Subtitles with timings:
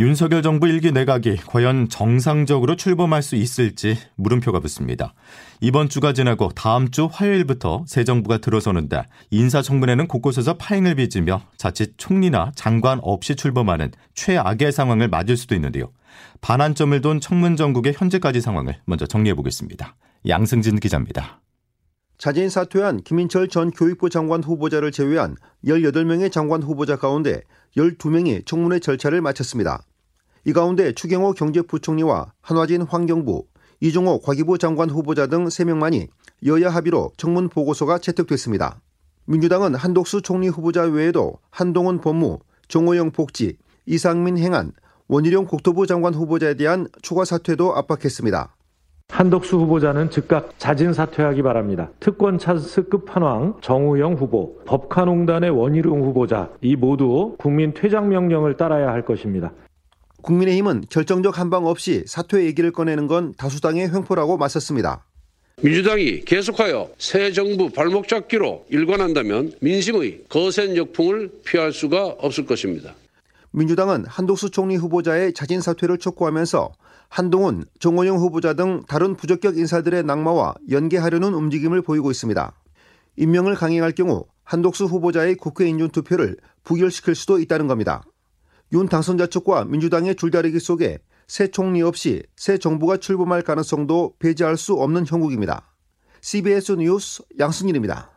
[0.00, 5.14] 윤석열 정부 일기 내각이 과연 정상적으로 출범할 수 있을지 물음표가 붙습니다.
[5.60, 12.50] 이번 주가 지나고 다음 주 화요일부터 새 정부가 들어서는데 인사청문회는 곳곳에서 파행을 빚으며 자칫 총리나
[12.56, 15.92] 장관 없이 출범하는 최악의 상황을 맞을 수도 있는데요.
[16.40, 19.94] 반환점을 돈 청문 전국의 현재까지 상황을 먼저 정리해 보겠습니다.
[20.26, 21.40] 양승진 기자입니다.
[22.18, 27.42] 자진 사퇴한 김인철 전 교육부 장관 후보자를 제외한 18명의 장관 후보자 가운데
[27.76, 29.82] 12명이 청문회 절차를 마쳤습니다.
[30.44, 33.46] 이 가운데 추경호 경제부총리와 한화진 환경부,
[33.80, 36.08] 이종호 과기부 장관 후보자 등 3명만이
[36.46, 38.80] 여야 합의로 청문 보고서가 채택됐습니다.
[39.26, 43.56] 민주당은 한독수 총리 후보자 외에도 한동훈 법무, 정호영 복지,
[43.86, 44.72] 이상민 행안,
[45.08, 48.53] 원희룡 국토부 장관 후보자에 대한 추가 사퇴도 압박했습니다.
[49.14, 51.88] 한덕수 후보자는 즉각 자진 사퇴하기 바랍니다.
[52.00, 59.04] 특권 찬스 끝판왕 정우영 후보, 법카농단의 원희룡 후보자 이 모두 국민 퇴장 명령을 따라야 할
[59.04, 59.52] 것입니다.
[60.22, 65.04] 국민의힘은 결정적 한방 없이 사퇴 얘기를 꺼내는 건 다수당의 횡포라고 맞섰습니다.
[65.62, 72.94] 민주당이 계속하여 새 정부 발목 잡기로 일관한다면 민심의 거센 역풍을 피할 수가 없을 것입니다.
[73.52, 76.72] 민주당은 한독수 총리 후보자의 자진 사퇴를 촉구하면서
[77.14, 82.52] 한동훈, 정원영 후보자 등 다른 부적격 인사들의 낙마와 연계하려는 움직임을 보이고 있습니다.
[83.18, 88.02] 임명을 강행할 경우 한독수 후보자의 국회 인준 투표를 부결시킬 수도 있다는 겁니다.
[88.72, 90.98] 윤 당선자 측과 민주당의 줄다리기 속에
[91.28, 95.72] 새 총리 없이 새 정부가 출범할 가능성도 배제할 수 없는 형국입니다.
[96.20, 98.10] CBS 뉴스 양승일입니다.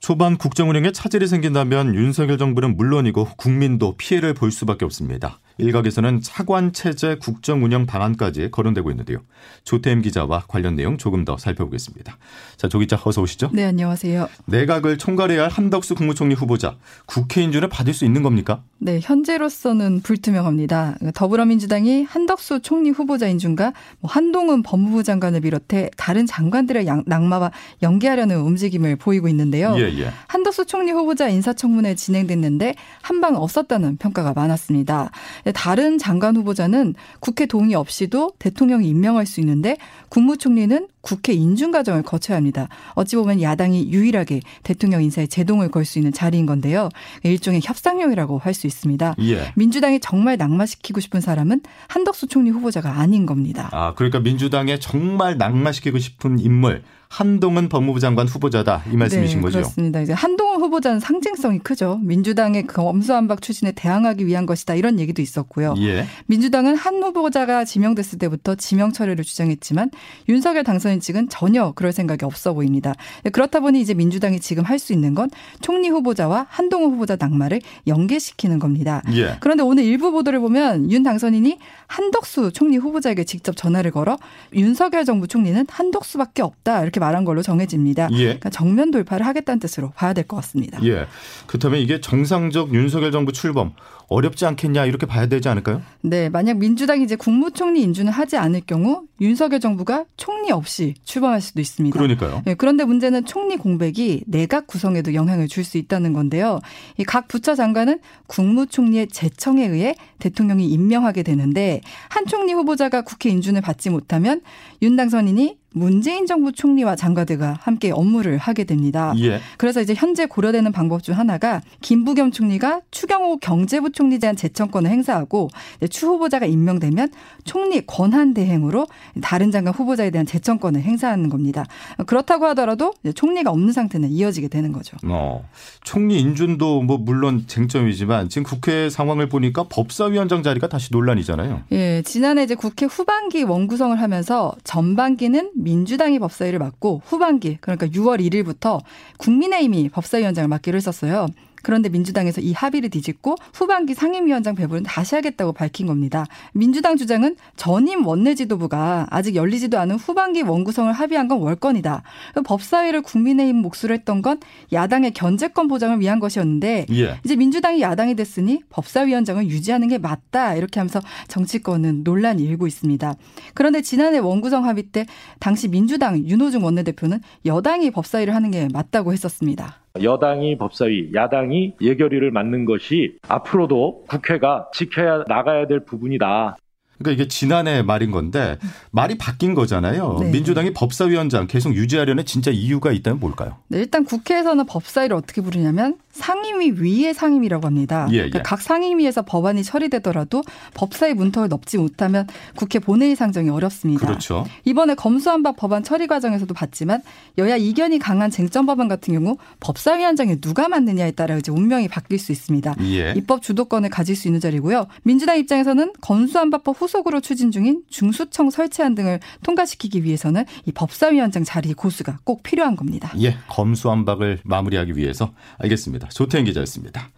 [0.00, 5.38] 초반 국정 운영에 차질이 생긴다면 윤석열 정부는 물론이고 국민도 피해를 볼 수밖에 없습니다.
[5.58, 9.18] 일각에서는 차관 체제 국정 운영 방안까지 거론되고 있는데요.
[9.64, 12.16] 조태임 기자와 관련 내용 조금 더 살펴보겠습니다.
[12.56, 13.50] 자, 조 기자 어서 오시죠.
[13.52, 14.28] 네, 안녕하세요.
[14.46, 16.76] 내각을 총괄해야 할 한덕수 국무총리 후보자
[17.06, 18.62] 국회 인준을 받을 수 있는 겁니까?
[18.78, 20.98] 네, 현재로서는 불투명합니다.
[21.14, 27.50] 더불어민주당이 한덕수 총리 후보자 인준과 뭐 한동훈 법무부 장관을 비롯해 다른 장관들의 낙마와
[27.82, 29.74] 연계하려는 움직임을 보이고 있는데요.
[29.78, 30.12] 예, 예.
[30.28, 35.10] 한덕수 총리 후보자 인사청문회 진행됐는데 한방 없었다는 평가가 많았습니다.
[35.52, 39.76] 다른 장관 후보자는 국회 동의 없이도 대통령이 임명할 수 있는데
[40.08, 42.68] 국무총리는 국회 인준 과정을 거쳐야 합니다.
[42.94, 46.90] 어찌 보면 야당이 유일하게 대통령 인사에 제동을 걸 수 있는 자리인 건데요.
[47.22, 49.14] 일종의 협상용이라고 할 수 있습니다.
[49.20, 49.52] 예.
[49.54, 53.68] 민주당이 정말 낙마시키고 싶은 사람은 한덕수 총리 후보자가 아닌 겁니다.
[53.72, 59.58] 아, 그러니까 민주당에 정말 낙마시키고 싶은 인물 한동훈 법무부 장관 후보자다 이 말씀이신 네, 거죠?
[59.58, 60.00] 그렇습니다.
[60.00, 61.98] 이제 한동훈 후보자는 상징성이 크죠.
[62.02, 65.74] 민주당의 검수안박 출신에 대항하기 위한 것이다 이런 얘기도 있었고요.
[65.78, 66.04] 예.
[66.26, 69.90] 민주당은 한 후보자가 지명됐을 때부터 지명 처리를 주장했지만
[70.28, 72.94] 윤석열 당선인 측은 전혀 그럴 생각이 없어 보입니다.
[73.32, 75.28] 그렇다 보니 이제 민주당이 지금 할 수 있는 건
[75.60, 79.02] 총리 후보자와 한동훈 후보자 낙마를 연계시키는 겁니다.
[79.12, 79.36] 예.
[79.40, 81.58] 그런데 오늘 일부 보도를 보면 윤 당선인이
[81.88, 84.18] 한덕수 총리 후보자에게 직접 전화를 걸어
[84.54, 88.08] 윤석열 정부 총리는 한덕수밖에 없다 이렇게 말한 걸로 정해집니다.
[88.12, 88.24] 예.
[88.24, 90.78] 그러니까 정면 돌파를 하겠다는 뜻으로 봐야 될 것 같습니다.
[90.84, 91.06] 예.
[91.46, 93.72] 그렇다면 이게 정상적 윤석열 정부 출범
[94.08, 95.82] 어렵지 않겠냐 이렇게 봐야 되지 않을까요?
[96.00, 101.60] 네, 만약 민주당이 이제 국무총리 인준을 하지 않을 경우 윤석열 정부가 총리 없이 출범할 수도
[101.60, 101.94] 있습니다.
[101.94, 102.42] 그러니까요.
[102.46, 106.60] 네, 그런데 문제는 총리 공백이 내각 구성에도 영향을 줄 수 있다는 건데요.
[106.96, 107.98] 이각 부처 장관은
[108.28, 114.40] 국무총리의 제청에 의해 대통령이 임명하게 되는데 한 총리 후보자가 국회 인준을 받지 못하면
[114.80, 119.12] 윤 당선인이 문재인 정부 총리와 장관들과 함께 업무를 하게 됩니다.
[119.18, 119.40] 예.
[119.56, 125.48] 그래서 이제 현재 고려되는 방법 중 하나가 김부겸 총리가 추경호 경제부 총리에 대한 재청권을 행사하고
[125.90, 127.10] 추 후보자가 임명되면
[127.44, 128.86] 총리 권한 대행으로
[129.22, 131.64] 다른 장관 후보자에 대한 재청권을 행사하는 겁니다.
[132.06, 134.96] 그렇다고 하더라도 총리가 없는 상태는 이어지게 되는 거죠.
[135.04, 135.48] 어,
[135.84, 141.62] 총리 인준도 뭐 물론 쟁점이지만 지금 국회 상황을 보니까 법사위원장 자리가 다시 논란이잖아요.
[141.72, 148.80] 예, 지난해 이제 국회 후반기 원구성을 하면서 전반기는 민주당이 법사위를 맡고 후반기 그러니까 6월 1일부터
[149.18, 151.26] 국민의힘이 법사위원장을 맡기로 했었어요.
[151.62, 156.26] 그런데 민주당에서 이 합의를 뒤집고 후반기 상임위원장 배분을 다시 하겠다고 밝힌 겁니다.
[156.52, 162.02] 민주당 주장은 전임 원내 지도부가 아직 열리지도 않은 후반기 원구성을 합의한 건 월권이다.
[162.44, 164.40] 법사위를 국민의힘 몫으로 했던 건
[164.72, 167.20] 야당의 견제권 보장을 위한 것이었는데 예.
[167.24, 173.14] 이제 민주당이 야당이 됐으니 법사위원장을 유지하는 게 맞다 이렇게 하면서 정치권은 논란이 일고 있습니다.
[173.54, 175.06] 그런데 지난해 원구성 합의 때
[175.38, 179.80] 당시 민주당 윤호중 원내대표는 여당이 법사위를 하는 게 맞다고 했었습니다.
[180.00, 186.56] 여당이 법사위, 야당이 예결위를 맡는 것이 앞으로도 국회가 지켜야 나가야 될 부분이다.
[186.98, 188.58] 그러니까 이게 지난해 말인 건데
[188.90, 190.18] 말이 바뀐 거잖아요.
[190.20, 190.30] 네.
[190.30, 193.56] 민주당이 법사위원장 계속 유지하려는 진짜 이유가 있다면 뭘까요?
[193.68, 198.08] 네, 일단 국회에서는 법사위를 어떻게 부르냐면 상임위 위의 상임위라고 합니다.
[198.10, 198.42] 예, 그러니까 예.
[198.42, 200.42] 각 상임위에서 법안이 처리되더라도
[200.74, 204.04] 법사위 문턱을 넘지 못하면 국회 본회의 상정이 어렵습니다.
[204.04, 204.44] 그렇죠.
[204.64, 207.02] 이번에 검수한박 법안 처리 과정에서도 봤지만
[207.38, 212.32] 여야 이견이 강한 쟁점 법안 같은 경우 법사위원장에 누가 맡느냐에 따라 이제 운명이 바뀔 수
[212.32, 212.74] 있습니다.
[212.80, 213.12] 예.
[213.16, 214.88] 입법 주도권을 가질 수 있는 자리고요.
[215.04, 221.74] 민주당 입장에서는 검수안박법 후 속으로 추진 중인 중수청 설치안 등을 통과시키기 위해서는 이 법사위원장 자리
[221.74, 223.12] 고수가 꼭 필요한 겁니다.
[223.20, 226.08] 예, 검수안박을 마무리하기 위해서 알겠습니다.
[226.08, 227.10] 조태현 기자였습니다.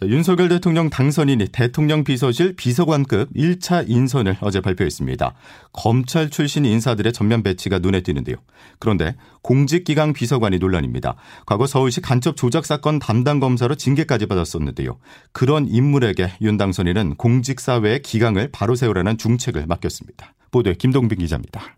[0.00, 5.34] 자, 윤석열 대통령 당선인이 대통령 비서실 비서관급 1차 인선을 어제 발표했습니다.
[5.72, 8.36] 검찰 출신 인사들의 전면 배치가 눈에 띄는데요.
[8.80, 11.14] 그런데 공직기강 비서관이 논란입니다.
[11.46, 14.98] 과거 서울시 간첩 조작 사건 담당 검사로 징계까지 받았었는데요.
[15.30, 20.34] 그런 인물에게 윤 당선인은 공직사회의 기강을 바로 세우라는 중책을 맡겼습니다.
[20.50, 21.76] 보도에 김동빈 기자입니다.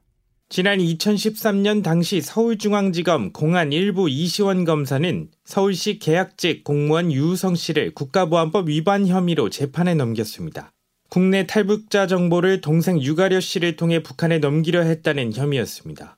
[0.48, 9.08] 지난 2013년 당시 서울중앙지검 공안 일부 이시원 검사는 서울시 계약직 공무원 유우성 씨를 국가보안법 위반
[9.08, 10.72] 혐의로 재판에 넘겼습니다.
[11.08, 16.16] 국내 탈북자 정보를 동생 유가려 씨를 통해 북한에 넘기려 했다는 혐의였습니다.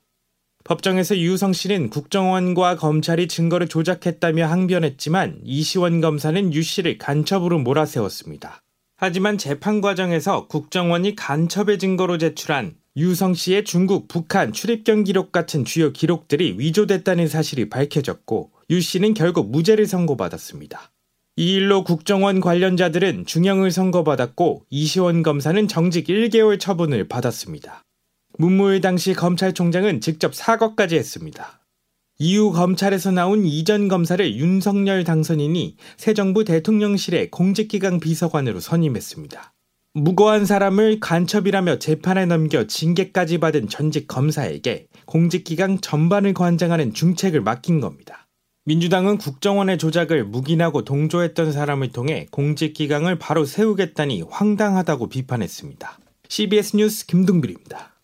[0.63, 8.61] 법정에서 유우성 씨는 국정원과 검찰이 증거를 조작했다며 항변했지만 이시원 검사는 유 씨를 간첩으로 몰아세웠습니다.
[8.95, 15.93] 하지만 재판 과정에서 국정원이 간첩의 증거로 제출한 유성 씨의 중국, 북한 출입경 기록 같은 주요
[15.93, 20.91] 기록들이 위조됐다는 사실이 밝혀졌고 유 씨는 결국 무죄를 선고받았습니다.
[21.37, 27.85] 이 일로 국정원 관련자들은 중형을 선고받았고 이시원 검사는 정직 1개월 처분을 받았습니다.
[28.37, 31.65] 문무일 당시 검찰총장은 직접 사과까지 했습니다.
[32.17, 39.53] 이후 검찰에서 나온 이전 검사를 윤석열 당선인이 새 정부 대통령실의 공직기강 비서관으로 선임했습니다.
[39.95, 48.27] 무고한 사람을 간첩이라며 재판에 넘겨 징계까지 받은 전직 검사에게 공직기강 전반을 관장하는 중책을 맡긴 겁니다.
[48.65, 55.97] 민주당은 국정원의 조작을 묵인하고 동조했던 사람을 통해 공직기강을 바로 세우겠다니 황당하다고 비판했습니다.
[56.27, 57.98] CBS 뉴스 김동bil입니다.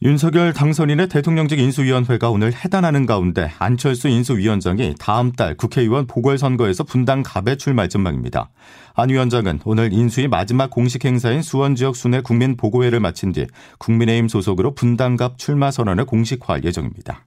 [0.00, 7.56] 윤석열 당선인의 대통령직 인수위원회가 오늘 해단하는 가운데 안철수 인수위원장이 다음 달 국회의원 보궐선거에서 분당 갑에
[7.56, 8.48] 출마할 전망입니다.
[8.94, 13.48] 안 위원장은 오늘 인수위 마지막 공식 행사인 수원 지역 순회 국민 보고회를 마친 뒤
[13.78, 17.24] 국민의힘 소속으로 분당 갑 출마 선언을 공식화할 예정입니다.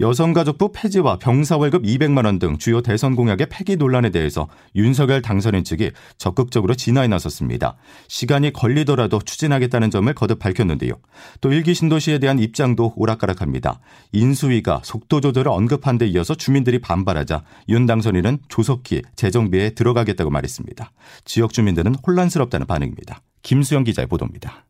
[0.00, 5.90] 여성가족부 폐지와 병사월급 200만 원 등 주요 대선 공약의 폐기 논란에 대해서 윤석열 당선인 측이
[6.18, 7.76] 적극적으로 진화에 나섰습니다.
[8.06, 10.92] 시간이 걸리더라도 추진하겠다는 점을 거듭 밝혔는데요.
[11.40, 13.80] 또 일기 신도시에 대한 입장도 오락가락합니다.
[14.12, 20.92] 인수위가 속도 조절을 언급한 데 이어서 주민들이 반발하자 윤 당선인은 조속히 재정비에 들어가겠다고 말했습니다.
[21.24, 23.20] 지역 주민들은 혼란스럽다는 반응입니다.
[23.42, 24.67] 김수영 기자의 보도입니다.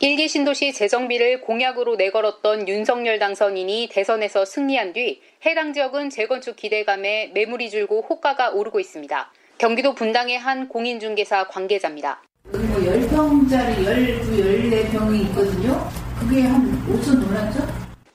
[0.00, 7.70] 일기 신도시 재정비를 공약으로 내걸었던 윤석열 당선인이 대선에서 승리한 뒤 해당 지역은 재건축 기대감에 매물이
[7.70, 9.32] 줄고 호가가 오르고 있습니다.
[9.56, 12.22] 경기도 분당의 한 공인중개사 관계자입니다.
[12.42, 15.88] 뭐 10평짜리 12, 14평이 있거든요.
[16.18, 17.66] 그게 한 5천 놀았죠?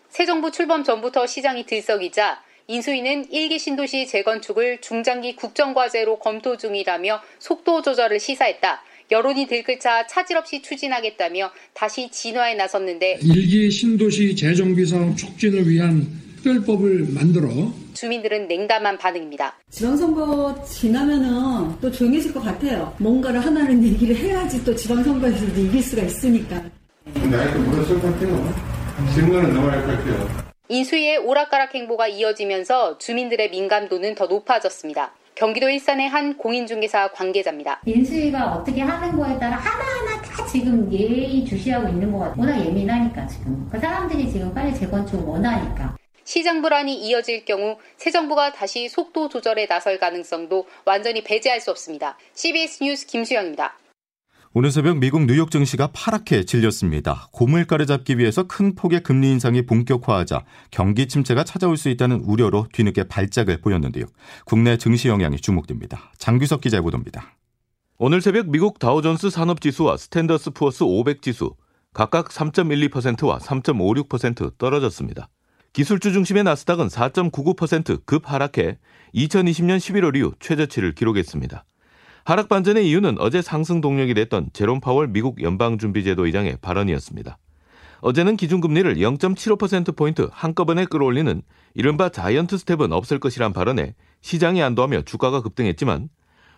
[0.09, 7.81] 새 정부 출범 전부터 시장이 들썩이자 인수위는 일기 신도시 재건축을 중장기 국정과제로 검토 중이라며 속도
[7.81, 8.83] 조절을 시사했다.
[9.11, 16.05] 여론이 들끓자 차질 없이 추진하겠다며 다시 진화에 나섰는데 일기 신도시 재정비 사업 촉진을 위한
[16.37, 17.49] 특별법을 만들어
[17.93, 19.57] 주민들은 냉담한 반응입니다.
[19.71, 22.95] 지방선거 지나면은 또 조용해질 것 같아요.
[22.99, 26.63] 뭔가를 하나는 얘기를 해야지 또 지방선거에서 이길 수가 있으니까.
[27.05, 28.53] 나한테 물어설 것 같아요.
[29.13, 30.49] 질문은 넘어갈 것 같아요.
[30.69, 35.13] 인수위의 오락가락 행보가 이어지면서 주민들의 민감도는 더 높아졌습니다.
[35.39, 37.79] 경기도 일산의 한 공인중개사 관계자입니다.
[37.85, 42.41] 인수위가 어떻게 하는 거에 따라 하나하나 다 지금 예의 주시하고 있는 것 같아요.
[42.41, 43.69] 워낙 예민하니까 지금.
[43.71, 45.95] 그 사람들이 지금 빨리 재건축 원하니까.
[46.25, 52.17] 시장 불안이 이어질 경우 새 정부가 다시 속도 조절에 나설 가능성도 완전히 배제할 수 없습니다.
[52.33, 53.77] CBS 뉴스 김수영입니다.
[54.51, 57.27] 오늘 새벽 미국 뉴욕 증시가 파랗게 질렸습니다.
[57.31, 63.03] 고물가를 잡기 위해서 큰 폭의 금리 인상이 본격화하자 경기 침체가 찾아올 수 있다는 우려로 뒤늦게
[63.03, 64.05] 발작을 보였는데요.
[64.45, 66.11] 국내 증시 영향이 주목됩니다.
[66.17, 67.35] 장규석 기자의 보도입니다.
[67.99, 71.53] 오늘 새벽 미국 다우존스 산업지수와 스탠더드 푸어스 500 지수
[71.93, 75.29] 각각 3.12%와 3.56% 떨어졌습니다.
[75.73, 78.79] 기술주 중심의 나스닥은 4.99% 급하락해
[79.13, 81.65] 2020년 11월 이후 최저치를 기록했습니다.
[82.29, 87.39] 하락 반전의 이유는 어제 상승 동력이 됐던 제롬 파월 미국 연방준비제도 의장의 발언이었습니다.
[88.01, 91.41] 어제는 기준금리를 0.75%포인트 한꺼번에 끌어올리는
[91.73, 96.09] 이른바 자이언트 스텝은 없을 것이란 발언에 시장이 안도하며 주가가 급등했지만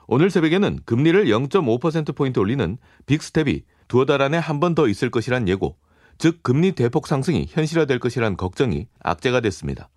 [0.07, 5.77] 오늘 새벽에는 금리를 0.5%포인트 올리는 빅스텝이 두어 달 안에 한 번 더 있을 것이란 예고,
[6.17, 9.87] 즉 금리 대폭 상승이 현실화될 것이란 걱정이 악재가 됐습니다.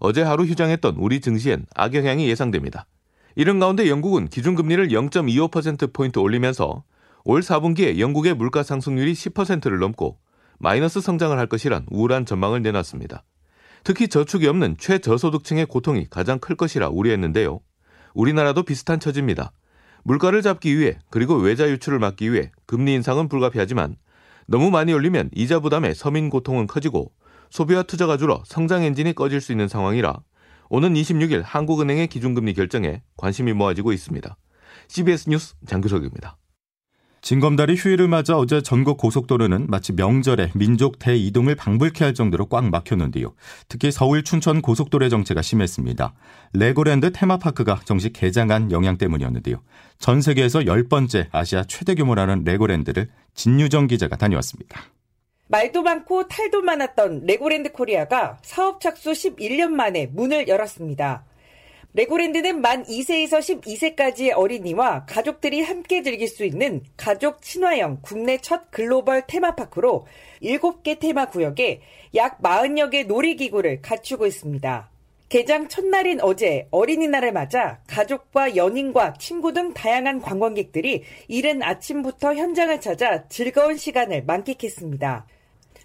[0.00, 2.86] 어제 하루 휴장했던 우리 증시엔 악영향이 예상됩니다.
[3.40, 6.84] 이런 가운데 영국은 기준금리를 0.25%포인트 올리면서
[7.24, 10.18] 올 4분기에 영국의 물가 상승률이 10%를 넘고
[10.58, 13.24] 마이너스 성장을 할 것이란 우울한 전망을 내놨습니다.
[13.82, 17.60] 특히 저축이 없는 최저소득층의 고통이 가장 클 것이라 우려했는데요.
[18.12, 19.52] 우리나라도 비슷한 처지입니다.
[20.04, 23.96] 물가를 잡기 위해 그리고 외자 유출을 막기 위해 금리 인상은 불가피하지만
[24.48, 27.10] 너무 많이 올리면 이자 부담에 서민 고통은 커지고
[27.48, 30.20] 소비와 투자가 줄어 성장 엔진이 꺼질 수 있는 상황이라
[30.70, 34.36] 오는 26일 한국은행의 기준금리 결정에 관심이 모아지고 있습니다.
[34.86, 36.36] CBS 뉴스 장규석입니다.
[37.22, 43.34] 징검다리 휴일을 맞아 어제 전국 고속도로는 마치 명절에 민족 대이동을 방불케 할 정도로 꽉 막혔는데요.
[43.68, 46.14] 특히 서울 춘천 고속도로의 정체가 심했습니다.
[46.54, 49.56] 레고랜드 테마파크가 정식 개장한 영향 때문이었는데요.
[49.98, 54.80] 전 세계에서 10번째 아시아 최대 규모라는 레고랜드를 진유정 기자가 다녀왔습니다.
[55.50, 61.24] 말도 많고 탈도 많았던 레고랜드 코리아가 사업 착수 11년 만에 문을 열었습니다.
[61.92, 69.26] 레고랜드는 만 2세에서 12세까지의 어린이와 가족들이 함께 즐길 수 있는 가족 친화형 국내 첫 글로벌
[69.26, 70.06] 테마파크로
[70.40, 71.80] 7개 테마 구역에
[72.14, 74.88] 약 40여 개 놀이기구를 갖추고 있습니다.
[75.28, 83.26] 개장 첫날인 어제 어린이날을 맞아 가족과 연인과 친구 등 다양한 관광객들이 이른 아침부터 현장을 찾아
[83.28, 85.26] 즐거운 시간을 만끽했습니다.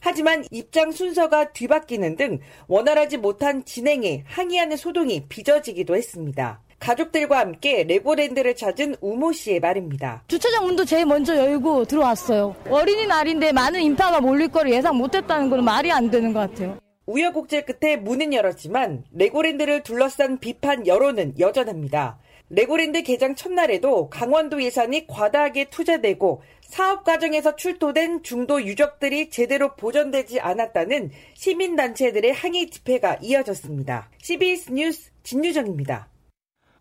[0.02, 6.62] 하지만 입장 순서가 뒤바뀌는 등 원활하지 못한 진행에 항의하는 소동이 빚어지기도 했습니다.
[6.80, 10.24] 가족들과 함께 레고랜드를 찾은 우모 씨의 말입니다.
[10.28, 12.56] 주차장 문도 제일 먼저 열고 들어왔어요.
[12.70, 16.78] 어린이날인데 많은 인파가 몰릴 거를 예상 못했다는 건 말이 안 되는 것 같아요.
[17.08, 22.18] 우여곡절 끝에 문은 열었지만 레고랜드를 둘러싼 비판 여론은 여전합니다.
[22.50, 31.12] 레고랜드 개장 첫날에도 강원도 예산이 과다하게 투자되고 사업 과정에서 출토된 중도 유적들이 제대로 보존되지 않았다는
[31.34, 34.10] 시민단체들의 항의 집회가 이어졌습니다.
[34.22, 36.10] CBS 뉴스 진유정입니다.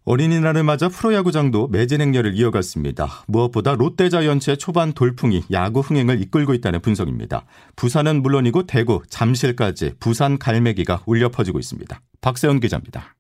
[0.06, 3.24] 어린이날을 맞아 프로야구장도 매진 행렬을 이어갔습니다.
[3.26, 7.46] 무엇보다 롯데자이언츠의 초반 돌풍이 야구 흥행을 이끌고 있다는 분석입니다.
[7.76, 11.98] 부산은 물론이고 대구, 잠실까지 부산 갈매기가 울려 퍼지고 있습니다.
[12.20, 13.14] 박세현 기자입니다.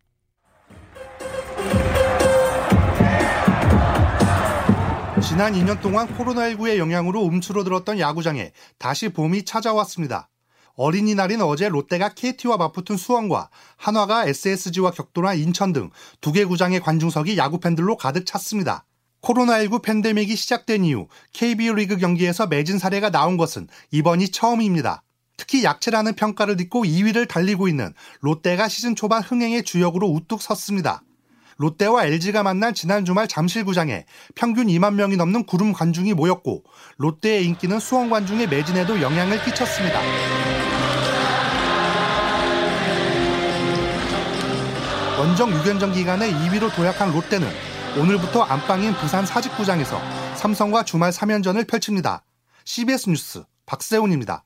[5.34, 10.28] 지난 2년 동안 코로나19의 영향으로 움츠러들었던 야구장에 다시 봄이 찾아왔습니다.
[10.76, 17.36] 어린이날인 어제 롯데가 KT와 맞붙은 수원과 한화가 SSG와 격돌한 인천 등 두 개 구장의 관중석이
[17.36, 18.84] 야구 팬들로 가득 찼습니다.
[19.22, 25.02] 코로나19 팬데믹이 시작된 이후 KBO 리그 경기에서 매진 사례가 나온 것은 이번이 처음입니다.
[25.36, 31.02] 특히 약체라는 평가를 듣고 2위를 달리고 있는 롯데가 시즌 초반 흥행의 주역으로 우뚝 섰습니다.
[31.56, 36.64] 롯데와 LG가 만난 지난 주말 잠실구장에 평균 2만 명이 넘는 구름 관중이 모였고
[36.98, 40.00] 롯데의 인기는 수원 관중의 매진에도 영향을 끼쳤습니다.
[45.18, 47.48] 원정 6연전 기간에 2위로 도약한 롯데는
[47.98, 49.98] 오늘부터 안방인 부산 사직구장에서
[50.34, 52.24] 삼성과 주말 3연전을 펼칩니다.
[52.64, 54.44] CBS 뉴스 박세훈입니다.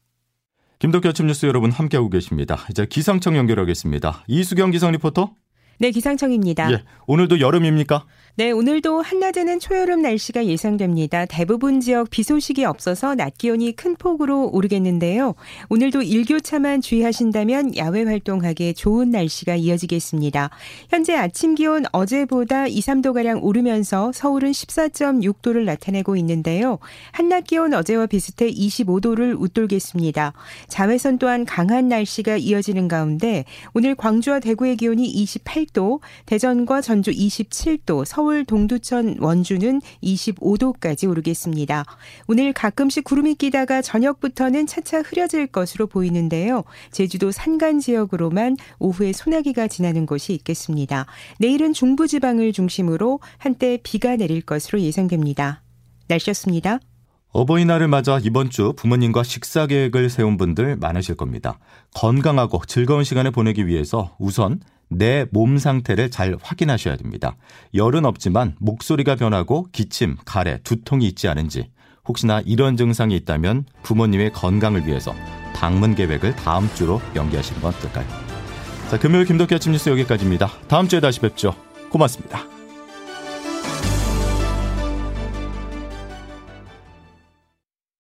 [0.79, 2.59] 김덕기 아침 뉴스 여러분 함께하고 계십니다.
[2.71, 4.25] 이제 기상청 연결하겠습니다.
[4.29, 5.33] 이수경 기상 리포터.
[5.79, 6.73] 네, 기상청입니다.
[6.73, 8.05] 예, 오늘도 여름입니까?
[8.39, 11.27] 네, 오늘도 한낮에는 초여름 날씨가 예상됩니다.
[11.27, 15.35] 대부분 지역 비 소식이 없어서 낮 기온이 큰 폭으로 오르겠는데요.
[15.71, 20.51] 오늘도 일교차만 주의하신다면 야외 활동하기에 좋은 날씨가 이어지겠습니다.
[20.89, 26.79] 현재 아침 기온 어제보다 2, 3도가량 오르면서 서울은 14.6도를 나타내고 있는데요.
[27.11, 30.33] 한낮 기온 어제와 비슷해 25도를 웃돌겠습니다.
[30.69, 38.28] 자외선 또한 강한 날씨가 이어지는 가운데 오늘 광주와 대구의 기온이 28도, 대전과 전주 27도, 서울
[38.29, 41.87] 서울 동두천 원주는 25도까지 오르겠습니다.
[42.27, 46.65] 오늘 가끔씩 구름이 끼다가 저녁부터는 차차 흐려질 것으로 보이는데요.
[46.91, 51.07] 제주도 산간 지역으로만 오후에 소나기가 지나는 곳이 있겠습니다.
[51.39, 55.63] 내일은 중부지방을 중심으로 한때 비가 내릴 것으로 예상됩니다.
[56.09, 56.81] 날씨였습니다.
[57.33, 61.59] 어버이날을 맞아 이번 주 부모님과 식사 계획을 세운 분들 많으실 겁니다.
[61.95, 67.37] 건강하고 즐거운 시간을 보내기 위해서 우선 내 몸 상태를 잘 확인하셔야 됩니다.
[67.75, 71.71] 열은 없지만 목소리가 변하고 기침, 가래, 두통이 있지 않은지
[72.07, 75.15] 혹시나 이런 증상이 있다면 부모님의 건강을 위해서
[75.55, 78.07] 방문 계획을 다음 주로 연기하시는 건 어떨까요?
[78.91, 80.49] 자, 금요일 김덕기 아침 뉴스 여기까지입니다.
[80.69, 81.55] 다음 주에 다시 뵙죠.
[81.91, 82.58] 고맙습니다.